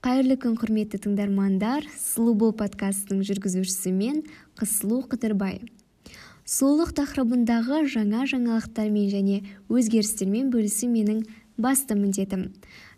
қайырлы 0.00 0.38
күн 0.40 0.54
құрметті 0.56 0.96
тыңдармандар. 1.04 1.84
Сұлу 1.92 2.32
бол 2.40 2.54
подкастының 2.56 3.20
жүргізушісі 3.28 3.90
мен 3.92 4.22
қызсұлу 4.56 5.02
қыдырбай. 5.10 5.58
Сұлулық 6.48 6.94
тақырыбындағы 6.96 7.82
жаңа 7.92 8.22
жаңалықтармен 8.30 9.10
және 9.12 9.34
өзгерістермен 9.68 10.48
бөлісу 10.54 10.88
менің 10.88 11.26
басты 11.60 11.98
міндетім. 11.98 12.46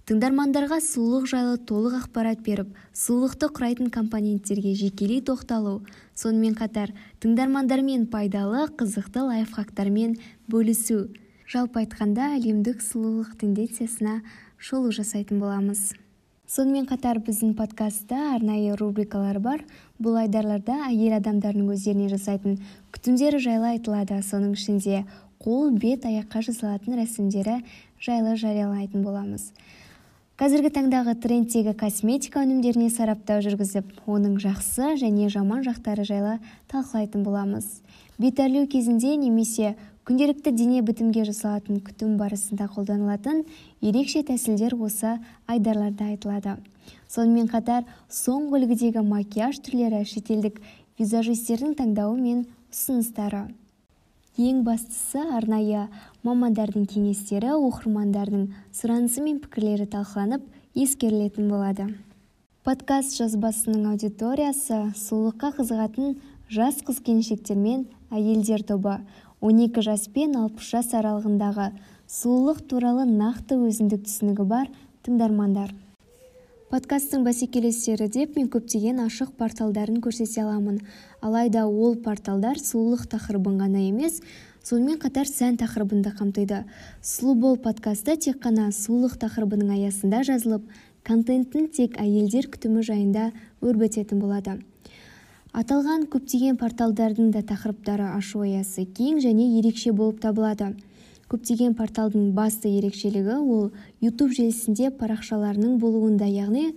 Тыңдармандарға 0.07 0.79
сұлулық 0.79 1.27
жайлы 1.33 1.59
толық 1.67 1.97
ақпарат 2.05 2.45
беріп 2.47 2.71
сұлулықты 2.95 3.51
құрайтын 3.51 3.91
компоненттерге 3.91 4.77
жекелей 4.79 5.25
тоқталу 5.27 5.81
сонымен 6.15 6.55
қатар 6.55 6.95
тыңдармандармен 7.19 8.07
пайдалы 8.15 8.69
қызықты 8.79 9.27
лайфхактармен 9.27 10.15
бөлісу 10.47 11.09
жалпы 11.51 11.83
айтқанда 11.83 12.31
әлемдік 12.39 12.79
сұлулық 12.79 13.35
тенденциясына 13.43 14.21
шолу 14.59 14.95
жасайтын 14.95 15.43
боламыз. 15.43 15.91
Сонымен 16.51 16.89
қатар 16.91 17.21
біздің 17.23 17.55
подкастта 17.55 18.17
арнайы 18.35 18.75
рубрикалар 18.77 19.39
бар. 19.41 19.63
Бұл 20.03 20.19
айдарларда 20.25 20.89
әйел 20.89 21.15
адамдардың 21.21 21.71
өздеріне 21.73 22.09
жасайтын 22.11 22.59
күтімдері 22.93 23.39
жайлы 23.41 23.71
айтылады. 23.77 24.19
Соның 24.27 24.57
ішінде 24.59 25.05
қол 25.43 25.71
бет 25.71 26.05
аяққа 26.09 26.43
жасалатын 26.49 26.99
рәсімдері 26.99 27.61
жайлы 28.03 28.35
жариялайтын 28.37 29.07
боламыз. 29.07 29.53
Қазіргі 30.43 30.73
таңдағы 30.75 31.13
трендтегі 31.23 31.71
косметика 31.79 32.41
өнімдеріне 32.43 32.89
сараптау 32.91 33.45
жүргізіп 33.45 34.09
оның 34.11 34.41
жақсы 34.43 34.97
және 34.99 35.29
жаман 35.31 35.61
жақтары 35.63 36.03
жайлы 36.03 36.33
талқылайтын 36.73 37.23
боламыз. 37.23 37.69
Бет 38.19 38.43
әрлеу 38.43 38.67
кезінде 38.67 39.13
немесе 39.15 39.77
күнделікті 40.03 40.51
дене 40.59 40.83
бітімге 40.83 41.23
жасалатын 41.29 41.79
күтім 41.87 42.17
барысында 42.19 42.67
қолданылатын 42.75 43.45
ерекше 43.87 44.25
тәсілдер 44.33 44.75
осы 44.83 45.15
айдарларда 45.47 46.11
айтылады. 46.11 46.59
Сонымен 47.07 47.47
қатар 47.47 47.87
соңғы 48.11 48.65
үлгідегі 48.65 49.07
макияж 49.07 49.63
түрлері 49.63 50.03
шетелдік 50.11 50.59
визажистердің 50.99 51.79
таңдауы 51.79 52.19
мен 52.19 52.47
ұсыныстары. 52.75 53.47
Ең 54.41 54.63
бастысы 54.65 55.21
арнайы 55.37 55.83
мамандардың 56.25 56.87
кеңестері 56.89 57.51
оқырмандардың 57.53 58.47
сұранысы 58.73 59.21
мен 59.21 59.37
пікірлері 59.43 59.85
талқыланып 59.93 60.47
ескерілетін 60.73 61.51
болады. 61.53 61.91
Подкаст 62.65 63.19
жазбасының 63.19 63.91
аудиториясы 63.91 64.79
сұлулыққа 64.97 65.53
қызығатын 65.59 66.17
жас 66.49 66.81
қыз-келіншектер 66.81 67.61
мен 67.61 67.85
әйелдер 68.09 68.65
тобы 68.65 68.97
12 69.45 69.85
жас 69.85 70.09
пен 70.09 70.33
60 70.41 70.65
жас 70.65 70.95
аралығындағы 70.97 71.69
сұлулық 72.09 72.65
туралы 72.73 73.05
нақты 73.05 73.61
өзіндік 73.61 74.07
түсінігі 74.09 74.49
бар 74.49 74.73
тыңдармандар. 75.05 75.75
Подкасттың 76.73 77.27
бәсекелестері 77.27 78.07
деп 78.09 78.39
мен 78.39 78.47
көптеген 78.49 79.03
ашық 79.05 79.35
порталдарын 79.37 79.99
көрсете 80.01 80.41
аламын. 80.41 80.79
Алайда 81.21 81.67
ол 81.69 81.99
порталдар 82.01 82.57
сұлулық 82.57 83.03
тақырыбын 83.13 83.59
ғана 83.61 83.83
емес 83.91 84.23
сонымен 84.65 84.97
қатар 85.03 85.29
сән 85.29 85.59
тақырыбын 85.61 86.01
да 86.01 86.15
қамтиды. 86.17 86.63
Сұлу 87.05 87.35
бол 87.43 87.59
подкасты 87.61 88.17
тек 88.17 88.39
қана 88.41 88.71
сұлулық 88.73 89.19
тақырыбының 89.21 89.75
аясында 89.77 90.23
жазылып 90.25 90.65
контенттің 91.05 91.69
тек 91.77 92.01
әйелдер 92.01 92.49
күтімі 92.49 92.87
жайында 92.89 93.27
өрбітетін 93.61 94.25
болады. 94.25 94.57
Аталған 95.53 96.09
көптеген 96.09 96.57
порталдардың 96.57 97.35
да 97.37 97.45
тақырыптары 97.53 98.09
ашу 98.17 98.47
аясы 98.47 98.87
кең 98.97 99.21
және 99.21 99.51
ерекше 99.59 99.93
болып 99.93 100.25
табылады. 100.25 100.73
Көптеген 101.33 101.73
порталдың 101.73 102.35
басты 102.37 102.69
ерекшелігі 102.77 103.39
ол 103.41 103.71
YouTube 104.05 104.35
желісінде 104.37 104.91
парақшаларының 105.01 105.79
болуында 105.81 106.29
яғни 106.29 106.75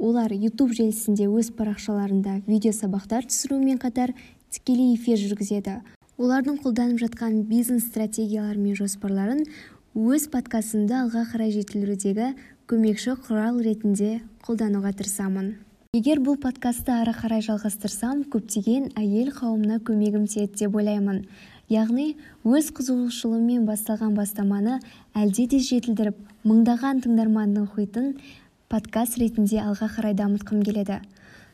олар 0.00 0.32
YouTube 0.32 0.72
желісінде 0.72 1.28
өз 1.28 1.50
парақшаларында 1.58 2.40
видео 2.46 2.72
сабақтар 2.72 3.28
түсірумен 3.28 3.76
қатар 3.82 4.14
тікелей 4.48 4.94
эфир 4.96 5.20
жүргізеді. 5.20 5.82
Олардың 6.16 6.56
қолданып 6.64 7.02
жатқан 7.04 7.42
бизнес 7.50 7.84
стратегиялары 7.90 8.56
мен 8.56 8.78
жоспарларын 8.78 9.44
өз 9.92 10.30
подкастымды 10.32 10.96
алға 11.02 11.26
қарай 11.34 11.52
жетілдірудегі 11.52 12.32
көмекші 12.70 13.18
құрал 13.28 13.60
ретінде 13.60 14.22
қолдануға 14.46 14.94
тырысамын. 14.96 15.52
Егер 15.96 16.20
бұл 16.20 16.40
подкасты 16.40 16.92
ары 16.92 17.14
қарай 17.16 17.44
жалғастырсам 17.44 18.26
көптеген 18.32 18.90
әйел 19.00 19.30
қауымына 19.36 19.78
көмегім 19.84 20.26
тиеді 20.28 20.64
деп 20.64 20.76
ойлаймын. 20.76 21.22
Яғни 21.68 22.14
өз 22.48 22.70
қызығушылығыммен 22.76 23.66
басталған 23.68 24.14
бастаманы 24.16 24.78
әлде 25.16 25.46
де 25.52 25.60
жетілдіріп 25.60 26.20
мыңдаған 26.48 27.02
тыңдарманның 27.04 27.66
мұхитын 27.68 28.14
подкаст 28.72 29.18
ретінде 29.20 29.60
алға 29.60 29.90
қарай 29.92 30.16
дамытқым 30.16 30.62
келеді. 30.64 31.02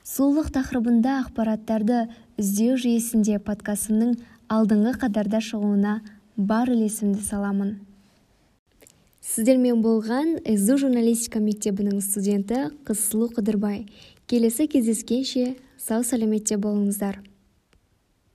Сұлулық 0.04 0.52
тақырыбында 0.54 1.16
ақпараттарды 1.24 2.04
іздеу 2.38 2.76
жүйесінде 2.78 3.40
подкастымның 3.42 4.14
алдыңғы 4.52 4.94
қатарда 5.02 5.40
шығуына 5.42 5.98
бар 6.36 6.70
үлесімді 6.70 7.22
саламын. 7.24 7.76
Сіздермен 9.24 9.80
болған 9.82 10.34
сду 10.44 10.76
журналистика 10.82 11.40
мектебінің 11.40 12.02
студенті 12.04 12.66
қызсұлу 12.84 13.30
қыдырбай. 13.34 13.86
Келесі 14.28 14.68
кездескенше 14.68 15.54
сау 15.80 16.04
сәлеметте 16.04 16.60
болыңыздар. 16.60 17.22